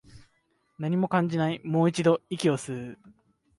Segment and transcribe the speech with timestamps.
[0.79, 2.97] 何も感じない、もう一度、息を吸う